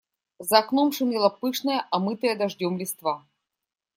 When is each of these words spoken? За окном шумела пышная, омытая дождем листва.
За 0.49 0.55
окном 0.63 0.89
шумела 0.97 1.29
пышная, 1.39 1.85
омытая 1.95 2.35
дождем 2.41 2.73
листва. 2.79 3.15